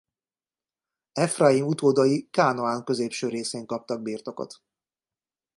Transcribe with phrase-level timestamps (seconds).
[1.15, 4.61] Efraim utódai Kánaán középső részén kaptak birtokot.